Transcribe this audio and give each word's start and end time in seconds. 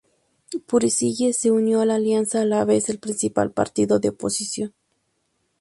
Puricelli 0.65 1.31
se 1.31 1.51
unió 1.51 1.79
a 1.79 1.85
la 1.85 1.93
Alianza, 1.93 2.41
a 2.41 2.45
la 2.45 2.65
vez 2.65 2.89
el 2.89 2.97
principal 2.97 3.51
partido 3.51 3.99
de 3.99 4.09
oposición. 4.09 4.73